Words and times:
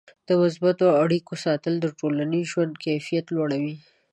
د 0.27 0.29
مثبتو 0.41 0.85
اړیکو 1.03 1.33
ساتل 1.45 1.73
د 1.79 1.85
ټولنیز 1.99 2.45
ژوند 2.53 2.73
کیفیت 2.85 3.25
لوړوي. 3.35 3.75